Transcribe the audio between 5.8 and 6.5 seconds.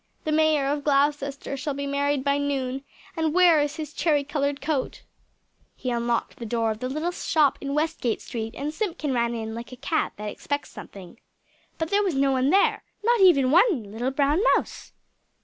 unlocked the